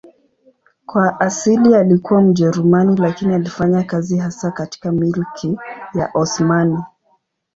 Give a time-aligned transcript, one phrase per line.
[0.85, 5.57] Kwa asili alikuwa Mjerumani lakini alifanya kazi hasa katika Milki
[5.93, 6.83] ya Osmani.